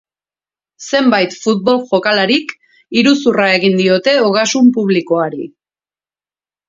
Zenbait 0.99 1.35
futbol 1.43 1.83
jokalarik 1.91 2.55
iruzurra 3.01 3.51
egin 3.59 3.79
diote 3.83 4.17
ogasun 4.31 4.73
publikoari. 4.79 5.47